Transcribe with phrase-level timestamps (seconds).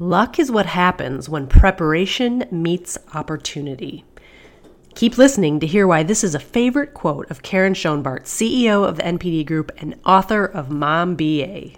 [0.00, 4.04] Luck is what happens when preparation meets opportunity.
[4.94, 8.94] Keep listening to hear why this is a favorite quote of Karyn Schoenbart, CEO of
[8.98, 11.70] the NPD Group and author of Mom BA.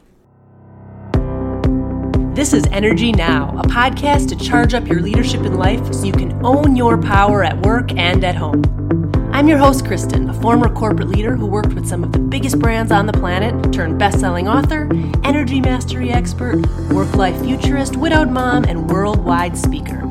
[2.35, 6.13] This is Energy Now, a podcast to charge up your leadership in life so you
[6.13, 9.10] can own your power at work and at home.
[9.41, 12.59] I'm your host, Kristen, a former corporate leader who worked with some of the biggest
[12.59, 14.87] brands on the planet, turned best selling author,
[15.25, 16.57] energy mastery expert,
[16.91, 20.03] work life futurist, widowed mom, and worldwide speaker.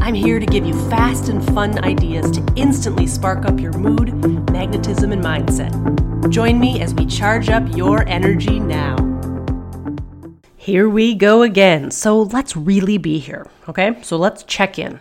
[0.00, 4.12] I'm here to give you fast and fun ideas to instantly spark up your mood,
[4.50, 6.28] magnetism, and mindset.
[6.28, 8.96] Join me as we charge up your energy now.
[10.56, 11.92] Here we go again.
[11.92, 14.02] So let's really be here, okay?
[14.02, 14.98] So let's check in.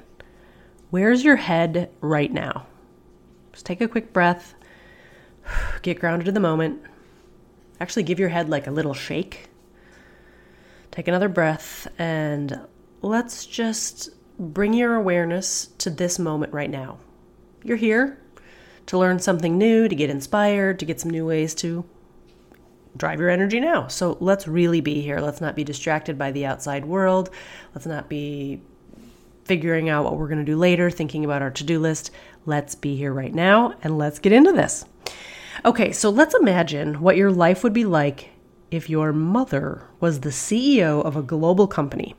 [0.92, 2.68] Where's your head right now?
[3.54, 4.56] Just take a quick breath,
[5.82, 6.82] get grounded to the moment.
[7.80, 9.50] Actually, give your head like a little shake.
[10.92, 12.60] Take another breath, and
[13.02, 16.98] let's just bring your awareness to this moment right now.
[17.64, 18.20] You're here
[18.88, 21.86] to learn something new, to get inspired, to get some new ways to
[22.96, 23.88] drive your energy now.
[23.88, 25.20] So let's really be here.
[25.20, 27.30] Let's not be distracted by the outside world.
[27.74, 28.62] Let's not be
[29.46, 32.12] figuring out what we're going to do later, thinking about our to do list.
[32.46, 34.86] Let's be here right now and let's get into this.
[35.64, 38.30] Okay, so let's imagine what your life would be like
[38.70, 42.16] if your mother was the CEO of a global company.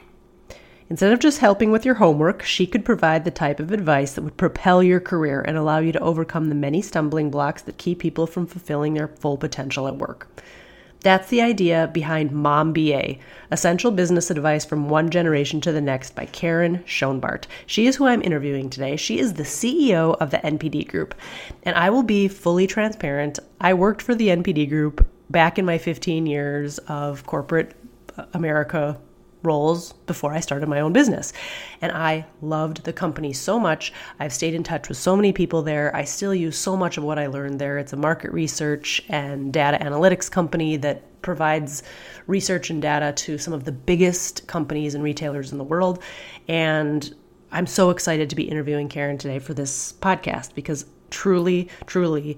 [0.89, 4.22] Instead of just helping with your homework, she could provide the type of advice that
[4.22, 7.98] would propel your career and allow you to overcome the many stumbling blocks that keep
[7.98, 10.28] people from fulfilling their full potential at work.
[11.05, 13.17] That's the idea behind Mom BA,
[13.51, 17.45] Essential Business Advice from One Generation to the Next by Karyn Schoenbart.
[17.67, 18.97] She is who I'm interviewing today.
[18.97, 21.15] She is the CEO of the NPD Group.
[21.63, 23.39] And I will be fully transparent.
[23.61, 27.77] I worked for the NPD Group back in my 15 years of corporate
[28.33, 28.99] America
[29.45, 31.33] roles before I started my own business.
[31.81, 33.92] And I loved the company so much.
[34.19, 35.95] I've stayed in touch with so many people there.
[35.95, 37.79] I still use so much of what I learned there.
[37.79, 41.83] It's a market research and data analytics company that provides
[42.27, 46.02] research and data to some of the biggest companies and retailers in the world.
[46.48, 47.14] And
[47.52, 52.36] I'm so excited to be interviewing Karyn today for this podcast because truly, truly,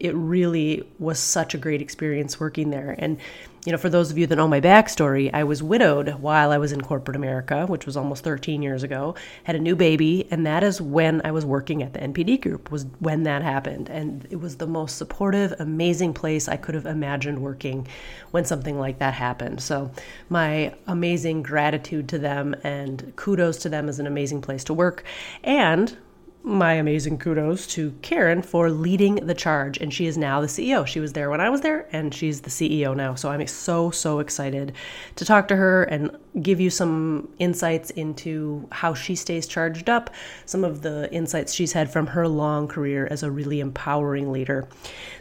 [0.00, 2.96] it really was such a great experience working there.
[2.98, 3.18] And
[3.66, 6.56] you know, for those of you that know my backstory, I was widowed while I
[6.56, 10.46] was in corporate America, which was almost 13 years ago, had a new baby, and
[10.46, 13.90] that is when I was working at the NPD group, was when that happened.
[13.90, 17.86] And it was the most supportive, amazing place I could have imagined working
[18.30, 19.60] when something like that happened.
[19.60, 19.90] So,
[20.30, 25.04] my amazing gratitude to them and kudos to them as an amazing place to work.
[25.44, 25.94] And
[26.42, 29.78] my amazing kudos to Karyn for leading the charge.
[29.78, 30.86] And she is now the CEO.
[30.86, 33.14] She was there when I was there, and she's the CEO now.
[33.14, 34.72] So I'm so, so excited
[35.16, 40.10] to talk to her and give you some insights into how she stays charged up,
[40.46, 44.66] some of the insights she's had from her long career as a really empowering leader.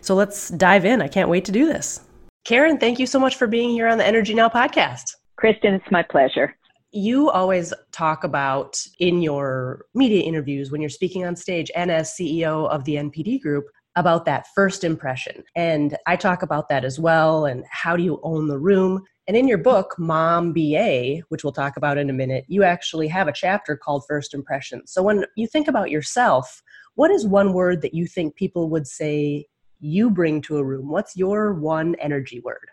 [0.01, 1.01] So let's dive in.
[1.01, 2.01] I can't wait to do this.
[2.47, 5.15] Karyn, thank you so much for being here on the Energy Now podcast.
[5.35, 6.55] Kristen, it's my pleasure
[6.91, 12.11] you always talk about in your media interviews when you're speaking on stage and as
[12.11, 15.43] CEO of the NPD group about that first impression.
[15.55, 19.03] And I talk about that as well and how do you own the room?
[19.27, 23.07] And in your book, Mom BA, which we'll talk about in a minute, you actually
[23.09, 24.91] have a chapter called First Impressions.
[24.91, 26.63] So when you think about yourself,
[26.95, 29.45] what is one word that you think people would say
[29.79, 30.89] you bring to a room?
[30.89, 32.69] What's your one energy word?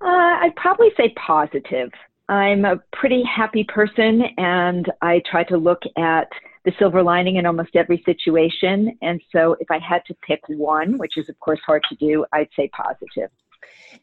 [0.00, 0.06] Uh,
[0.40, 1.90] I'd probably say positive.
[2.30, 6.28] I'm a pretty happy person and I try to look at
[6.64, 8.96] the silver lining in almost every situation.
[9.02, 12.24] And so if I had to pick one, which is of course hard to do,
[12.32, 13.30] I'd say positive.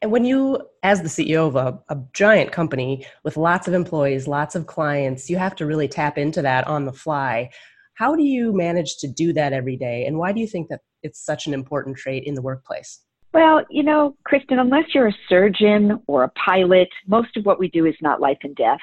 [0.01, 4.27] And when you, as the CEO of a, a, giant company with lots of employees,
[4.27, 7.49] lots of clients, you have to really tap into that on the fly.
[7.93, 10.05] How do you manage to do that every day?
[10.05, 12.99] And why do you think that it's such an important trait in the workplace?
[13.37, 17.67] Well, you know, Kristen, unless you're a surgeon or a pilot, most of what we
[17.67, 18.79] do is not life and death.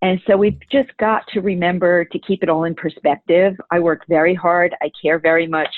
[0.00, 3.54] And so we've just got to remember to keep it all in perspective.
[3.70, 5.68] I work very hard, I care very much,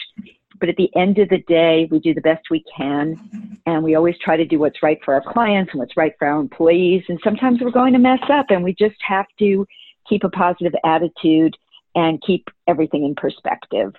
[0.60, 3.58] but at the end of the day, we do the best we can.
[3.66, 6.28] And we always try to do what's right for our clients and what's right for
[6.28, 7.02] our employees.
[7.08, 9.66] And sometimes we're going to mess up, and we just have to
[10.08, 11.56] keep a positive attitude
[11.96, 13.94] and keep everything in perspective.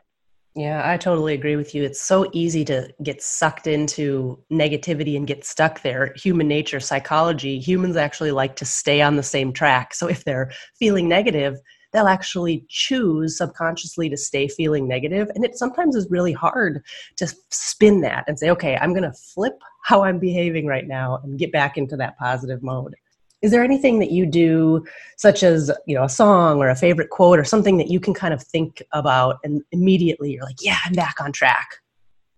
[0.58, 1.84] Yeah, I totally agree with you.
[1.84, 6.14] It's so easy to get sucked into negativity and get stuck there.
[6.16, 9.94] Human nature, psychology, humans actually like to stay on the same track.
[9.94, 11.60] So if they're feeling negative,
[11.94, 15.30] they'll actually choose subconsciously to stay feeling negative.
[15.36, 16.84] And it sometimes is really hard
[17.18, 21.20] to spin that and say, okay, I'm going to flip how I'm behaving right now
[21.24, 22.96] and get back into that positive mode.
[23.42, 24.84] Is there anything that you do
[25.16, 28.14] such as you know a song or a favorite quote or something that you can
[28.14, 31.68] kind of think about and immediately you're like yeah i'm back on track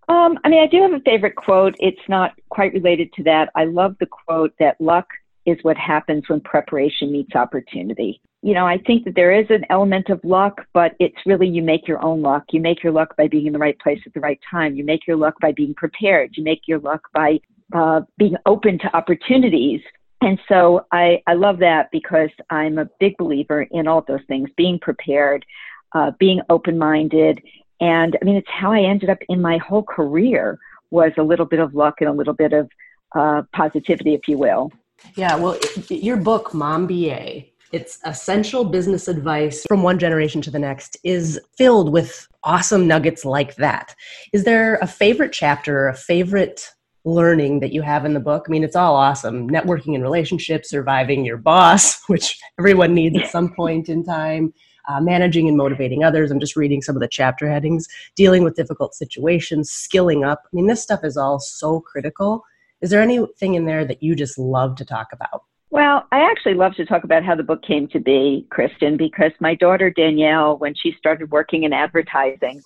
[0.07, 1.75] um, i mean i do have a favorite quote.
[1.79, 3.49] It's not quite related to that.
[3.55, 5.07] I love the quote that luck
[5.45, 8.21] is what happens when preparation meets opportunity.
[8.41, 11.61] You know i think that there is an element of luck but it's really you
[11.61, 12.45] make your own luck.
[12.51, 14.75] You make your luck by being in the right place at the right time.
[14.75, 16.31] You make your luck by being prepared.
[16.35, 17.39] You make your luck by
[17.73, 19.81] uh, being open to opportunities
[20.21, 24.49] and so I, I love that because I'm a big believer in all those things
[24.57, 25.45] being prepared,
[25.93, 27.41] uh, being open minded.
[27.79, 30.59] And I mean, it's how I ended up in my whole career
[30.91, 32.69] was a little bit of luck and a little bit of
[33.15, 34.71] uh, positivity, if you will.
[35.15, 35.57] Yeah, well,
[35.87, 41.39] your book, Mom BA, it's essential business advice from one generation to the next, is
[41.57, 43.95] filled with awesome nuggets like that.
[44.33, 46.69] Is there a favorite chapter, a favorite
[47.05, 48.45] learning that you have in the book.
[48.47, 49.49] I mean, it's all awesome.
[49.49, 54.53] Networking and relationships, surviving your boss, which everyone needs at some point in time,
[54.87, 56.31] uh, managing and motivating others.
[56.31, 60.43] I'm just reading some of the chapter headings, dealing with difficult situations, skilling up.
[60.45, 62.43] I mean, this stuff is all so critical.
[62.81, 65.43] Is there anything in there that you just love to talk about?
[65.71, 69.31] Well, I actually love to talk about how the book came to be, Kristen, because
[69.39, 72.63] my daughter Danielle, when she started working in advertising,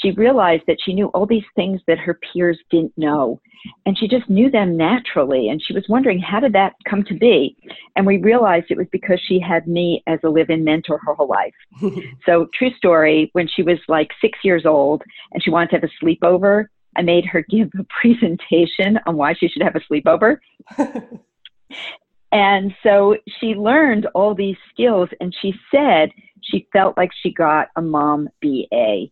[0.00, 3.40] she realized that she knew all these things that her peers didn't know.
[3.84, 5.48] And she just knew them naturally.
[5.48, 7.56] And she was wondering, how did that come to be?
[7.96, 11.14] And we realized it was because she had me as a live in mentor her
[11.14, 11.54] whole life.
[12.26, 15.02] so, true story, when she was like six years old
[15.32, 16.66] and she wanted to have a sleepover,
[16.96, 20.38] I made her give a presentation on why she should have a sleepover.
[22.32, 26.10] and so she learned all these skills and she said
[26.42, 29.06] she felt like she got a mom BA.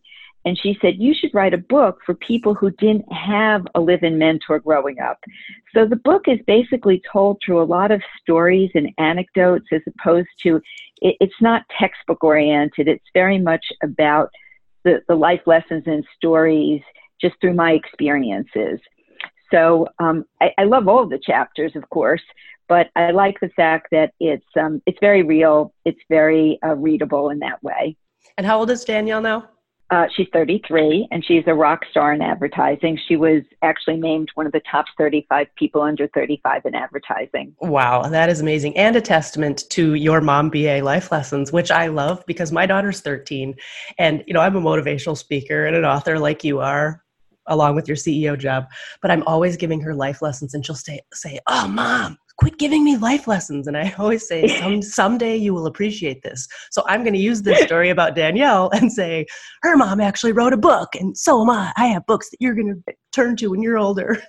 [0.45, 4.03] And she said, You should write a book for people who didn't have a live
[4.03, 5.19] in mentor growing up.
[5.73, 10.29] So the book is basically told through a lot of stories and anecdotes as opposed
[10.43, 10.61] to,
[11.01, 12.87] it, it's not textbook oriented.
[12.87, 14.29] It's very much about
[14.83, 16.81] the, the life lessons and stories
[17.19, 18.79] just through my experiences.
[19.51, 22.21] So um, I, I, love all the chapters, of course,
[22.67, 25.73] but I like the fact that it's um, it's very real.
[25.85, 27.95] It's very uh, readable in that way.
[28.37, 29.49] And how old is Danielle now?
[29.89, 32.99] Uh, she's 33 and she's a rock star in advertising.
[33.07, 37.55] She was actually named one of the top 35 people under 35 in advertising.
[37.61, 38.75] Wow, that is amazing.
[38.75, 42.99] And a testament to your mom BA life lessons, which I love because my daughter's
[42.99, 43.55] 13.
[43.97, 47.01] And, you know, I'm a motivational speaker and an author like you are,
[47.45, 48.65] along with your CEO job.
[49.01, 52.83] But I'm always giving her life lessons and she'll say, say, Oh, mom, quit giving
[52.83, 53.67] me life lessons.
[53.67, 56.47] And I always say, Some, someday you will appreciate this.
[56.71, 59.25] So I'm going to use this story about Danielle and say,
[59.63, 61.73] her mom actually wrote a book, and so am I.
[61.77, 64.21] I have books that you're going to turn to when you're older.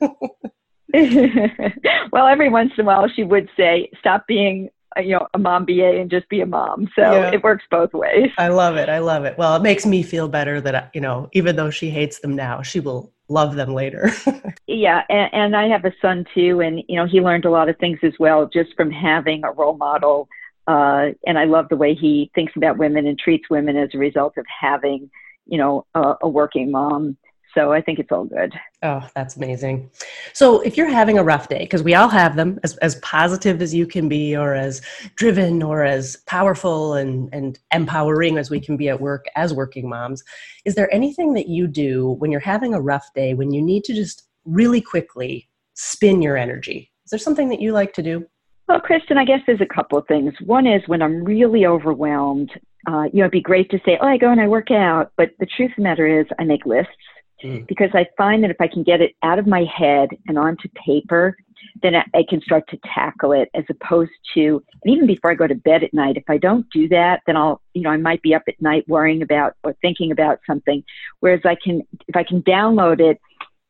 [2.13, 5.39] well, every once in a while, she would say, stop being uh, you know a
[5.39, 6.89] mom BA and just be a mom.
[6.97, 7.31] So yeah.
[7.33, 8.31] it works both ways.
[8.39, 8.89] I love it.
[8.89, 9.37] I love it.
[9.37, 12.63] Well, it makes me feel better that you know even though she hates them now,
[12.63, 14.11] she will love them later.
[14.67, 17.69] yeah, and, and I have a son too, and you know he learned a lot
[17.69, 20.29] of things as well just from having a role model.
[20.67, 23.99] Uh, and I love the way he thinks about women and treats women as a
[23.99, 25.11] result of having,
[25.47, 27.17] you know, a, a working mom.
[27.55, 28.53] So I think it's all good.
[28.83, 29.91] Oh, that's amazing.
[30.33, 33.63] So if you're having a rough day, because we all have them, as, as positive
[33.63, 34.81] as you can be, or as
[35.17, 39.89] driven, or as powerful and, and empowering as we can be at work as working
[39.89, 40.23] moms,
[40.65, 43.85] is there anything that you do when you're having a rough day, when you need
[43.85, 46.91] to just really quickly spin your energy?
[47.05, 48.27] Is there something that you like to do?
[48.69, 50.35] Well, Kristen, I guess there's a couple of things.
[50.45, 52.51] One is when I'm really overwhelmed,
[52.87, 55.13] uh, you know, it'd be great to say, oh, I go and I work out.
[55.17, 56.93] But the truth of the matter is, I make lists
[57.43, 57.67] mm.
[57.67, 60.69] because I find that if I can get it out of my head and onto
[60.71, 61.37] paper,
[61.83, 65.47] then I can start to tackle it as opposed to, and even before I go
[65.47, 68.23] to bed at night, if I don't do that, then I'll, you know, I might
[68.23, 70.83] be up at night worrying about or thinking about something.
[71.21, 73.21] Whereas I can, if I can download it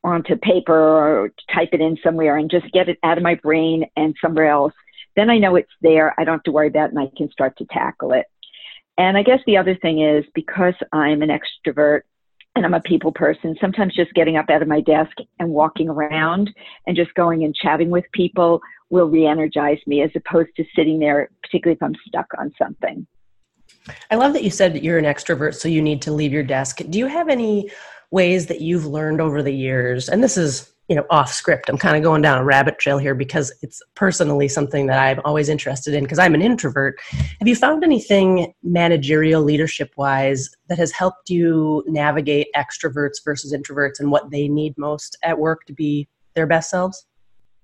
[0.04, 3.84] onto paper or type it in somewhere and just get it out of my brain
[3.96, 4.75] and somewhere else,
[5.16, 6.14] then I know it's there.
[6.18, 8.26] I don't have to worry about it and I can start to tackle it.
[8.96, 12.02] And I guess the other thing is because I'm an extrovert,
[12.58, 15.88] and I'm a people person, sometimes just getting up out of my desk and walking
[15.88, 16.50] around
[16.88, 18.60] and just going and chatting with people
[18.90, 23.06] will re energize me as opposed to sitting there, particularly if I'm stuck on something.
[24.10, 26.42] I love that you said that you're an extrovert, so you need to leave your
[26.42, 26.80] desk.
[26.90, 27.70] Do you have any
[28.10, 30.08] ways that you've learned over the years?
[30.08, 31.68] And this is you know off script.
[31.68, 35.21] I'm kind of going down a rabbit trail here because it's personally something that i'm
[35.25, 36.99] always interested in because i'm an introvert.
[37.11, 44.00] Have you found anything managerial leadership wise that has helped you navigate extroverts versus introverts
[44.00, 47.07] and what they need most at work to be their best selves?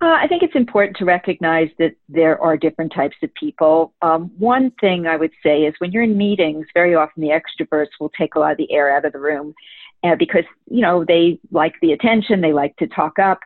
[0.00, 3.94] Uh, I think it's important to recognize that there are different types of people.
[4.02, 7.92] Um, one thing I would say is when you're in meetings, very often the extroverts
[7.98, 9.54] will take a lot of the air out of the room
[10.04, 13.40] uh, because, you know, they like the attention, they like to talk up.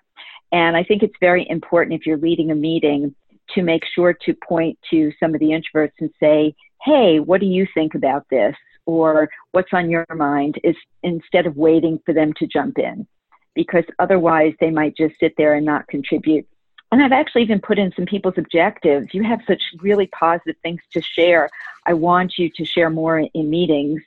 [0.51, 3.15] And I think it's very important if you're leading a meeting
[3.55, 7.47] to make sure to point to some of the introverts and say, hey, what do
[7.47, 8.55] you think about this?
[8.87, 10.59] Or what's on your mind?
[10.65, 13.07] Is instead of waiting for them to jump in
[13.55, 16.47] because otherwise they might just sit there and not contribute.
[16.91, 19.13] And I've actually even put in some people's objectives.
[19.13, 21.51] You have such really positive things to share.
[21.85, 24.01] I want you to share more in meetings,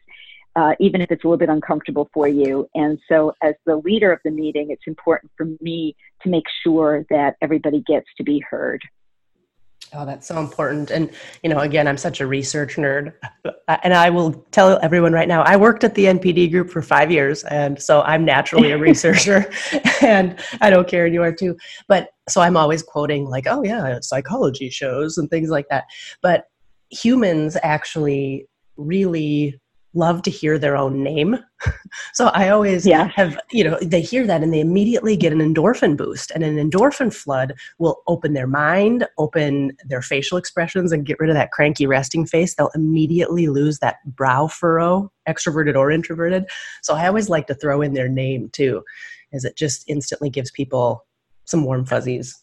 [0.55, 2.67] uh, even if it's a little bit uncomfortable for you.
[2.75, 7.05] And so, as the leader of the meeting, it's important for me to make sure
[7.09, 8.81] that everybody gets to be heard.
[9.93, 10.89] Oh, that's so important.
[10.89, 11.09] And,
[11.43, 13.13] you know, again, I'm such a research nerd.
[13.67, 17.11] And I will tell everyone right now, I worked at the NPD group for five
[17.11, 17.43] years.
[17.45, 19.51] And so I'm naturally a researcher.
[20.01, 21.57] and I know, Karyn, you are too.
[21.89, 25.85] But so I'm always quoting, like, oh, yeah, psychology shows and things like that.
[26.21, 26.45] But
[26.89, 28.45] humans actually
[28.77, 29.59] really
[29.93, 31.37] love to hear their own name.
[32.13, 33.09] so I always yeah.
[33.15, 36.31] have, you know, they hear that and they immediately get an endorphin boost.
[36.31, 41.29] And an endorphin flood will open their mind, open their facial expressions, and get rid
[41.29, 42.55] of that cranky resting face.
[42.55, 46.45] They'll immediately lose that brow furrow, extroverted or introverted.
[46.81, 48.83] So I always like to throw in their name too,
[49.33, 51.05] as it just instantly gives people
[51.45, 52.40] some warm fuzzies.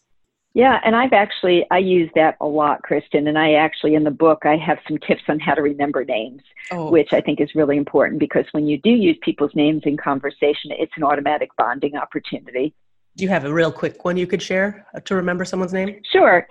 [0.53, 3.27] Yeah, and I've actually I use that a lot, Kristen.
[3.27, 6.41] And I actually in the book I have some tips on how to remember names,
[6.71, 6.89] oh.
[6.89, 10.71] which I think is really important because when you do use people's names in conversation,
[10.71, 12.73] it's an automatic bonding opportunity.
[13.15, 16.01] Do you have a real quick one you could share uh, to remember someone's name?
[16.11, 16.47] Sure.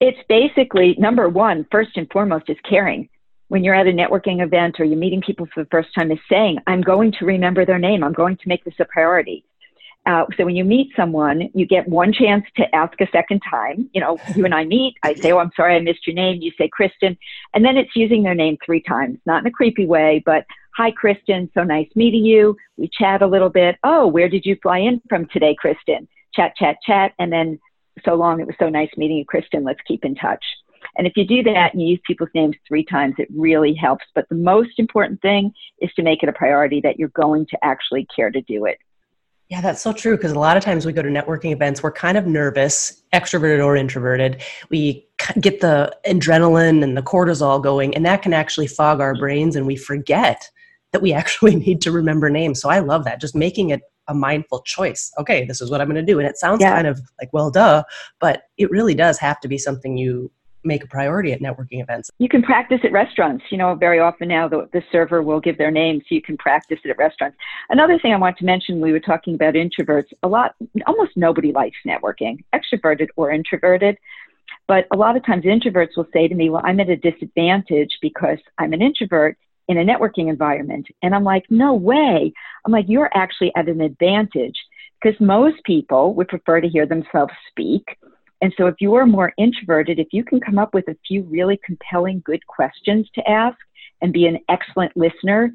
[0.00, 3.08] It's basically number one, first and foremost, is caring.
[3.48, 6.18] When you're at a networking event or you're meeting people for the first time, is
[6.28, 8.04] saying, I'm going to remember their name.
[8.04, 9.44] I'm going to make this a priority.
[10.10, 13.88] Uh, so when you meet someone, you get one chance to ask a second time.
[13.92, 14.94] You know, you and I meet.
[15.04, 17.16] I say, "Oh, I'm sorry, I missed your name." You say, "Kristen,"
[17.54, 20.44] and then it's using their name three times, not in a creepy way, but
[20.76, 21.48] "Hi, Kristen.
[21.54, 23.76] So nice meeting you." We chat a little bit.
[23.84, 27.60] "Oh, where did you fly in from today, Kristen?" Chat, chat, chat, and then
[28.04, 28.40] so long.
[28.40, 29.62] It was so nice meeting you, Kristen.
[29.62, 30.44] Let's keep in touch.
[30.96, 34.06] And if you do that and you use people's names three times, it really helps.
[34.16, 37.58] But the most important thing is to make it a priority that you're going to
[37.62, 38.78] actually care to do it.
[39.50, 40.16] Yeah, that's so true.
[40.16, 43.64] Because a lot of times we go to networking events, we're kind of nervous, extroverted
[43.64, 44.42] or introverted.
[44.70, 45.06] We
[45.40, 49.66] get the adrenaline and the cortisol going, and that can actually fog our brains, and
[49.66, 50.48] we forget
[50.92, 52.60] that we actually need to remember names.
[52.60, 53.20] So I love that.
[53.20, 55.12] Just making it a mindful choice.
[55.18, 56.18] Okay, this is what I'm going to do.
[56.18, 56.74] And it sounds yeah.
[56.74, 57.82] kind of like, well, duh,
[58.20, 60.30] but it really does have to be something you
[60.64, 62.10] make a priority at networking events.
[62.18, 63.44] You can practice at restaurants.
[63.50, 66.36] You know, very often now the, the server will give their name so you can
[66.36, 67.36] practice it at restaurants.
[67.70, 70.08] Another thing I want to mention, we were talking about introverts.
[70.22, 70.54] A lot,
[70.86, 73.96] almost nobody likes networking, extroverted or introverted.
[74.68, 77.98] But a lot of times introverts will say to me, well, I'm at a disadvantage
[78.02, 79.36] because I'm an introvert
[79.68, 80.86] in a networking environment.
[81.02, 82.32] And I'm like, no way.
[82.64, 84.56] I'm like, you're actually at an advantage
[85.00, 87.84] because most people would prefer to hear themselves speak
[88.40, 91.22] and so if you are more introverted, if you can come up with a few
[91.24, 93.58] really compelling, good questions to ask
[94.00, 95.52] and be an excellent listener,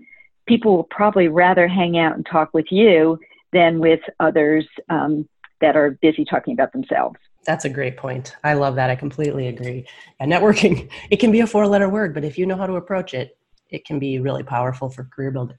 [0.48, 3.20] people will probably rather hang out and talk with you
[3.54, 5.27] than with others um,
[5.62, 7.18] that are busy talking about themselves.
[7.46, 8.36] That's a great point.
[8.44, 8.89] I love that.
[8.89, 9.88] I completely agree.
[10.20, 12.75] And networking, it can be a four letter word, but if you know how to
[12.75, 13.38] approach it,
[13.70, 15.58] it can be really powerful for career building.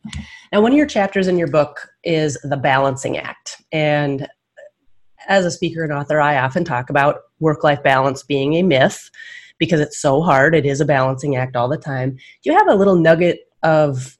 [0.52, 3.60] Now, one of your chapters in your book is the balancing act.
[3.72, 4.28] And
[5.28, 9.10] as a speaker and author, I often talk about work life balance being a myth
[9.58, 10.54] because it's so hard.
[10.54, 12.10] It is a balancing act all the time.
[12.10, 14.18] Do you have a little nugget of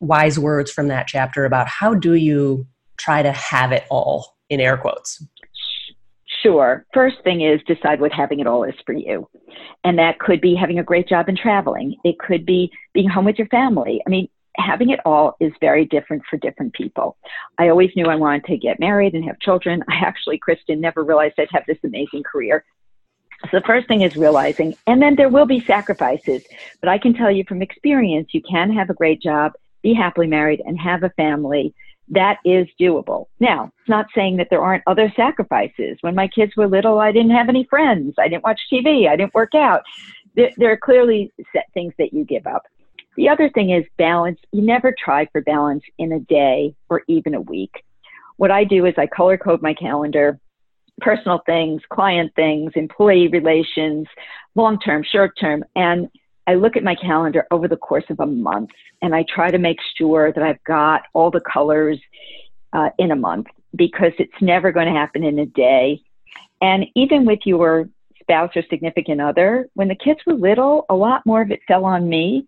[0.00, 2.66] wise words from that chapter about how do you
[2.98, 5.22] try to have it all in air quotes?
[6.42, 6.86] Sure.
[6.94, 9.28] First thing is decide what having it all is for you.
[9.84, 11.96] And that could be having a great job and traveling.
[12.04, 14.00] It could be being home with your family.
[14.06, 17.16] I mean, having it all is very different for different people.
[17.58, 19.82] I always knew I wanted to get married and have children.
[19.88, 22.64] I actually, Kristen, never realized I'd have this amazing career.
[23.50, 26.44] So the first thing is realizing, and then there will be sacrifices.
[26.80, 30.26] But I can tell you from experience, you can have a great job, be happily
[30.26, 31.74] married, and have a family.
[32.08, 33.26] That is doable.
[33.40, 35.98] Now, it's not saying that there aren't other sacrifices.
[36.00, 38.14] When my kids were little, I didn't have any friends.
[38.18, 39.08] I didn't watch TV.
[39.08, 39.82] I didn't work out.
[40.34, 42.62] There, there are clearly set things that you give up.
[43.16, 44.38] The other thing is balance.
[44.52, 47.84] You never try for balance in a day or even a week.
[48.36, 50.38] What I do is I color code my calendar,
[51.00, 54.06] personal things, client things, employee relations,
[54.54, 56.08] long term, short term, and
[56.46, 58.70] I look at my calendar over the course of a month
[59.02, 61.98] and I try to make sure that I've got all the colors
[62.72, 66.02] uh, in a month because it's never going to happen in a day.
[66.60, 67.88] And even with your
[68.20, 71.84] spouse or significant other, when the kids were little, a lot more of it fell
[71.84, 72.46] on me.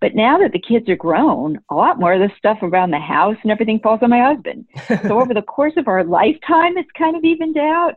[0.00, 3.00] But now that the kids are grown, a lot more of the stuff around the
[3.00, 4.66] house and everything falls on my husband.
[4.86, 7.94] so over the course of our lifetime, it's kind of evened out.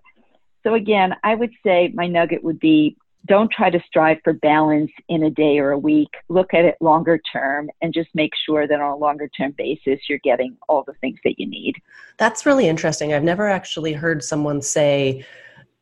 [0.64, 4.92] So again, I would say my nugget would be don't try to strive for balance
[5.08, 6.10] in a day or a week.
[6.28, 10.00] Look at it longer term and just make sure that on a longer term basis,
[10.10, 11.76] you're getting all the things that you need.
[12.18, 13.14] That's really interesting.
[13.14, 15.24] I've never actually heard someone say,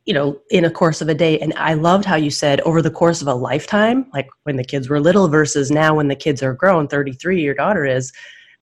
[0.10, 1.38] you know, in a course of a day.
[1.38, 4.64] And I loved how you said over the course of a lifetime, like when the
[4.64, 8.12] kids were little versus now when the kids are grown, 33, your daughter is.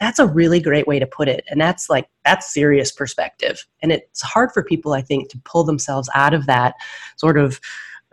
[0.02, 1.46] That's a really great way to put it.
[1.50, 3.66] And that's like, that's serious perspective.
[3.82, 6.76] And it's hard for people, I think, to pull themselves out of that
[7.16, 7.62] sort of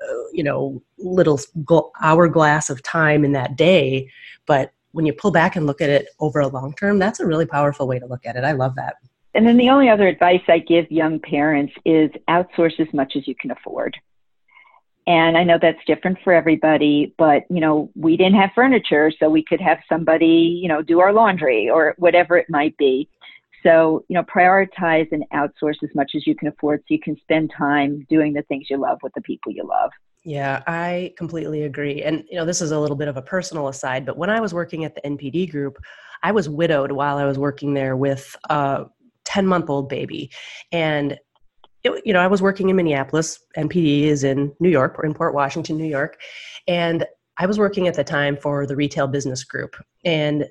[0.00, 1.40] uh, you know little
[2.02, 4.10] hourglass of time in that day
[4.44, 7.26] but when you pull back and look at it over a long term that's a
[7.26, 8.96] really powerful way to look at it i love that
[9.34, 13.26] and then the only other advice i give young parents is outsource as much as
[13.26, 13.96] you can afford
[15.06, 19.28] and i know that's different for everybody but you know we didn't have furniture so
[19.28, 23.08] we could have somebody you know do our laundry or whatever it might be
[23.64, 27.16] so, you know, prioritize and outsource as much as you can afford so you can
[27.16, 29.90] spend time doing the things you love with the people you love.
[30.22, 32.02] Yeah, I completely agree.
[32.02, 34.40] And, you know, this is a little bit of a personal aside, but when I
[34.40, 35.78] was working at the NPD group,
[36.22, 38.86] I was widowed while I was working there with a
[39.24, 40.30] 10 month old baby.
[40.72, 41.18] And,
[41.82, 43.38] it, you know, I was working in Minneapolis.
[43.56, 46.20] NPD is in New York, or in Port Washington, New York.
[46.66, 47.06] And
[47.38, 49.76] I was working at the time for the retail business group.
[50.04, 50.46] And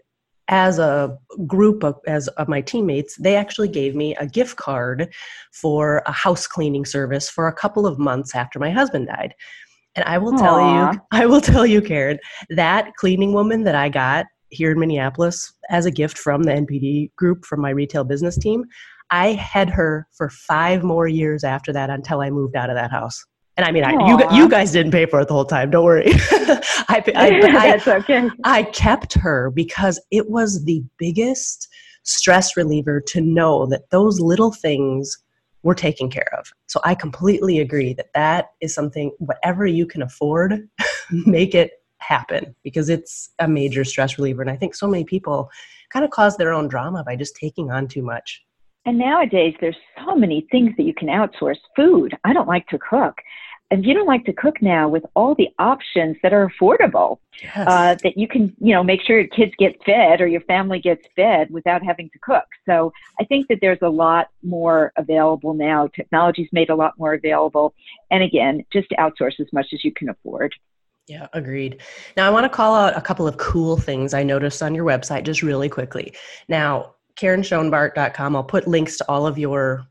[0.50, 5.14] as a group of as of my teammates they actually gave me a gift card
[5.54, 9.34] for a house cleaning service for a couple of months after my husband died
[9.96, 10.40] and i will Aww.
[10.40, 12.18] tell you i will tell you karyn
[12.50, 17.14] that cleaning woman that i got here in minneapolis as a gift from the npd
[17.16, 18.64] group from my retail business team
[19.12, 22.92] i had her for five more years after that until i moved out of that
[22.92, 25.70] house and I mean, I, you you guys didn't pay for it the whole time.
[25.70, 26.06] Don't worry.
[26.08, 28.30] I, I, That's I, okay.
[28.44, 31.68] I kept her because it was the biggest
[32.04, 35.16] stress reliever to know that those little things
[35.62, 36.48] were taken care of.
[36.66, 39.12] So I completely agree that that is something.
[39.20, 40.68] Whatever you can afford,
[41.12, 41.72] make it
[42.08, 44.42] happen because it's a major stress reliever.
[44.42, 45.50] And I think so many people
[45.92, 48.44] kind of cause their own drama by just taking on too much.
[48.86, 51.58] And nowadays, there's so many things that you can outsource.
[51.76, 52.18] Food.
[52.24, 53.16] I don't like to cook.
[53.72, 57.68] And you don't like to cook now with all the options that are affordable, yes.
[57.68, 60.80] uh, that you can, you know, make sure your kids get fed or your family
[60.80, 62.46] gets fed without having to cook.
[62.68, 65.88] So I think that there's a lot more available now.
[65.88, 67.74] Technology's made a lot more available.
[68.12, 70.54] And again, just outsource as much as you can afford.
[71.08, 71.82] Yeah, agreed.
[72.16, 74.86] Now, I want to call out a couple of cool things I noticed on your
[74.86, 76.14] website just really quickly.
[76.48, 78.36] Now, KarynSchoenbart.com.
[78.36, 79.86] I'll put links to all of your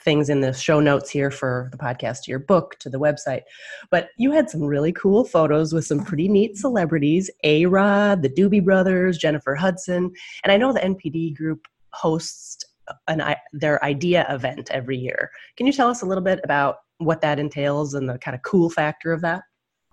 [0.00, 3.42] things in the show notes here for the podcast, to your book, to the website.
[3.90, 8.28] But you had some really cool photos with some pretty neat celebrities A Rod, the
[8.28, 10.12] Doobie Brothers, Jennifer Hudson.
[10.44, 12.64] And I know the NPD group hosts
[13.08, 13.22] an,
[13.52, 15.30] their idea event every year.
[15.56, 18.42] Can you tell us a little bit about what that entails and the kind of
[18.42, 19.42] cool factor of that?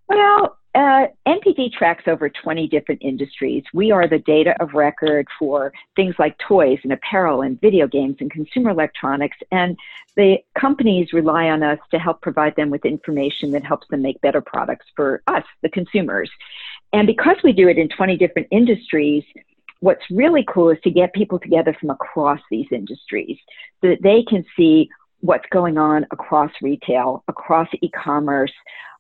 [0.10, 3.64] Well, uh, NPD tracks over 20 different industries.
[3.74, 8.18] We are the data of record for things like toys and apparel and video games
[8.20, 9.38] and consumer electronics.
[9.52, 9.78] And
[10.16, 14.22] the companies rely on us to help provide them with information that helps them make
[14.22, 16.30] better products for us, the consumers.
[16.94, 19.24] And because we do it in 20 different industries,
[19.82, 23.38] what's really cool is to get people together from across these industries
[23.82, 28.54] so that they can see what's going on across retail, across e commerce.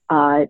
[0.09, 0.45] Uh,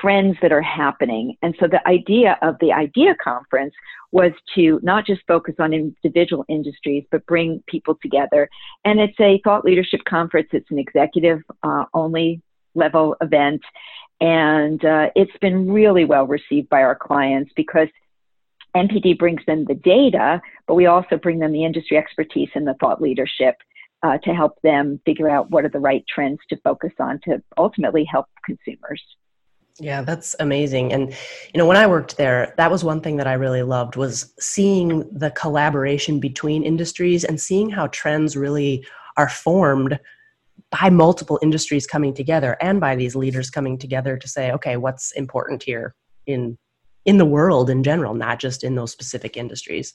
[0.00, 1.36] trends that are happening.
[1.42, 3.74] And so the idea of the IDEA conference
[4.12, 8.48] was to not just focus on individual industries, but bring people together.
[8.84, 12.42] And it's a thought leadership conference, it's an executive uh, only
[12.74, 13.62] level event.
[14.20, 17.88] And uh, it's been really well received by our clients because
[18.76, 22.74] NPD brings them the data, but we also bring them the industry expertise and the
[22.80, 23.56] thought leadership
[24.02, 27.42] uh, to help them figure out what are the right trends to focus on to
[27.58, 29.02] ultimately help consumers.
[29.80, 30.92] Yeah, that's amazing.
[30.92, 31.10] And
[31.54, 34.32] you know, when I worked there, that was one thing that I really loved was
[34.38, 39.98] seeing the collaboration between industries and seeing how trends really are formed
[40.70, 45.12] by multiple industries coming together and by these leaders coming together to say, okay, what's
[45.12, 45.94] important here
[46.26, 46.58] in
[47.06, 49.94] in the world in general, not just in those specific industries.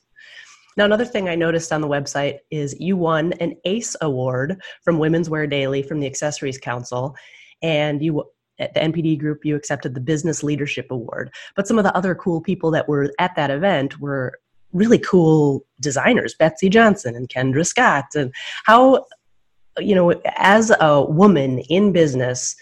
[0.76, 4.98] Now, another thing I noticed on the website is you won an ACE award from
[4.98, 7.16] Women's Wear Daily from the Accessories Council,
[7.62, 8.26] and you
[8.60, 11.32] at the NPD group, you accepted the Business Leadership Award.
[11.56, 14.40] But some of the other cool people that were at that event were
[14.74, 18.06] really cool designers, Betsey Johnson and Kendra Scott.
[18.16, 18.34] And
[18.66, 19.06] how
[19.80, 22.56] you know, as a woman in business,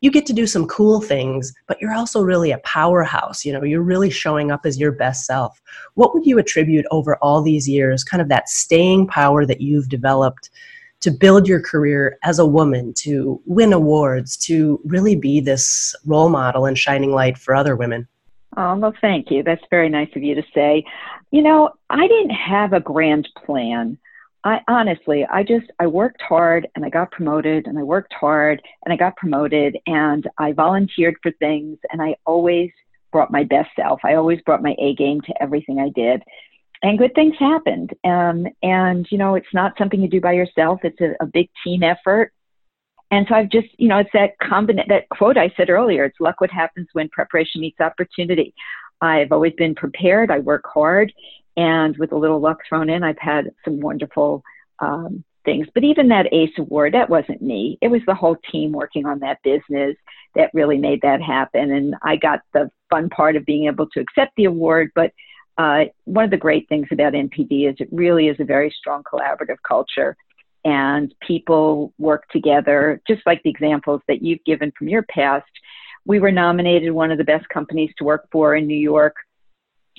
[0.00, 3.44] you get to do some cool things, but you're also really a powerhouse.
[3.44, 5.60] You know, you're really showing up as your best self.
[5.94, 9.88] What would you attribute over all these years, kind of that staying power that you've
[9.88, 10.50] developed
[11.04, 16.30] to build your career as a woman, to win awards, to really be this role
[16.30, 18.08] model and shining light for other women?
[18.56, 19.42] Oh, well, thank you.
[19.42, 20.82] That's very nice of you to say.
[21.30, 23.98] You know, I didn't have a grand plan.
[24.44, 28.62] I honestly, I just, I worked hard and I got promoted and I worked hard
[28.86, 32.70] and I got promoted and I volunteered for things and I always
[33.12, 34.00] brought my best self.
[34.04, 36.22] I always brought my A game to everything I did.
[36.84, 37.94] And good things happened.
[38.04, 40.80] Um, and, you know, it's not something you do by yourself.
[40.84, 42.30] It's a, a big team effort.
[43.10, 46.20] And so I've just, you know, it's that combination, that quote I said earlier, it's
[46.20, 48.52] luck what happens when preparation meets opportunity.
[49.00, 50.30] I've always been prepared.
[50.30, 51.10] I work hard.
[51.56, 54.42] And with a little luck thrown in, I've had some wonderful
[54.80, 55.66] um, things.
[55.72, 57.78] But even that ACE award, that wasn't me.
[57.80, 59.96] It was the whole team working on that business
[60.34, 61.70] that really made that happen.
[61.70, 64.90] And I got the fun part of being able to accept the award.
[64.94, 65.12] But
[65.56, 69.02] uh, one of the great things about NPD is it really is a very strong
[69.02, 70.16] collaborative culture
[70.64, 75.46] and people work together, just like the examples that you've given from your past.
[76.06, 79.14] We were nominated one of the best companies to work for in New York.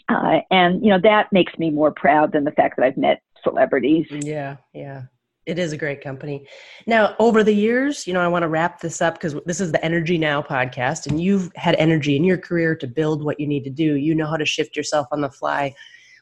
[0.09, 3.21] Uh, and, you know, that makes me more proud than the fact that I've met
[3.43, 4.07] celebrities.
[4.09, 5.03] Yeah, yeah.
[5.45, 6.47] It is a great company.
[6.87, 9.71] Now, over the years, you know, I want to wrap this up because this is
[9.71, 13.45] the Energy Now podcast, and you've had energy in your career to build what you
[13.45, 13.95] need to do.
[13.95, 15.75] You know how to shift yourself on the fly.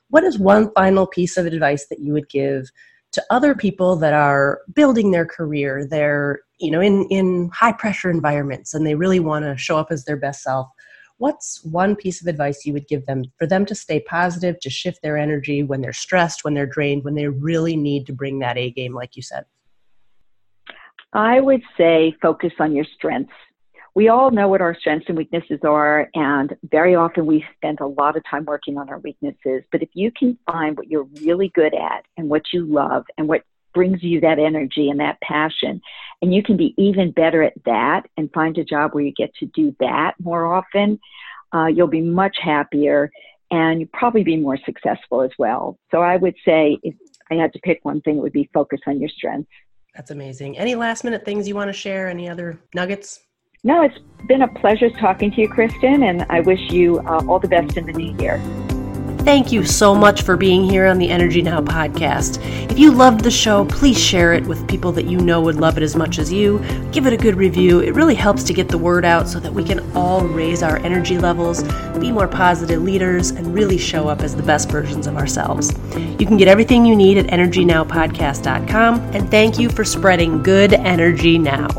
[0.09, 2.69] What is one final piece of advice that you would give
[3.13, 8.09] to other people that are building their career they're you know in in high pressure
[8.09, 10.67] environments and they really want to show up as their best self
[11.17, 14.69] what's one piece of advice you would give them for them to stay positive to
[14.69, 18.39] shift their energy when they're stressed when they're drained when they really need to bring
[18.39, 19.45] that a game like you said
[21.13, 23.33] i would say focus on your strengths
[23.95, 27.85] we all know what our strengths and weaknesses are, and very often we spend a
[27.85, 29.63] lot of time working on our weaknesses.
[29.71, 33.27] But if you can find what you're really good at and what you love and
[33.27, 35.81] what brings you that energy and that passion,
[36.21, 39.33] and you can be even better at that and find a job where you get
[39.35, 40.99] to do that more often,
[41.53, 43.11] uh, you'll be much happier
[43.51, 45.77] and you'll probably be more successful as well.
[45.91, 46.95] So I would say if
[47.29, 49.51] I had to pick one thing, it would be focus on your strengths.
[49.95, 50.57] That's amazing.
[50.57, 52.07] Any last minute things you want to share?
[52.07, 53.19] Any other nuggets?
[53.63, 57.39] No, it's been a pleasure talking to you, Kristen, and I wish you uh, all
[57.39, 58.41] the best in the new year.
[59.23, 62.43] Thank you so much for being here on the Energy Now podcast.
[62.69, 65.77] If you loved the show, please share it with people that you know would love
[65.77, 66.59] it as much as you.
[66.91, 67.79] Give it a good review.
[67.79, 70.75] It really helps to get the word out so that we can all raise our
[70.79, 71.63] energy levels,
[71.99, 75.71] be more positive leaders, and really show up as the best versions of ourselves.
[76.19, 81.37] You can get everything you need at energynowpodcast.com, and thank you for spreading good energy
[81.37, 81.69] now.